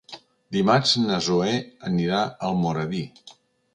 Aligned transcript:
Dimarts 0.55 0.93
na 1.01 1.19
Zoè 1.27 1.53
anirà 1.91 2.23
a 2.23 2.33
Almoradí. 2.51 3.03